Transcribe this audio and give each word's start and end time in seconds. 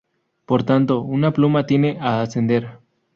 Por 0.47 0.63
tanto, 0.63 1.01
una 1.01 1.31
pluma 1.31 1.67
tiende 1.67 1.99
a 1.99 2.23
ascender. 2.23 2.79